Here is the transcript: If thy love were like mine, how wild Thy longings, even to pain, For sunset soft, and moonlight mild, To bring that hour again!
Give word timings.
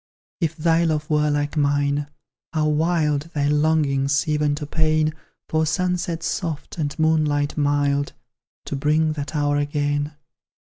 If 0.39 0.55
thy 0.55 0.83
love 0.83 1.07
were 1.11 1.29
like 1.29 1.55
mine, 1.55 2.07
how 2.53 2.69
wild 2.69 3.29
Thy 3.35 3.47
longings, 3.47 4.27
even 4.27 4.55
to 4.55 4.65
pain, 4.65 5.13
For 5.47 5.63
sunset 5.67 6.23
soft, 6.23 6.79
and 6.79 6.97
moonlight 6.97 7.55
mild, 7.55 8.13
To 8.65 8.75
bring 8.75 9.13
that 9.13 9.35
hour 9.35 9.57
again! 9.57 10.15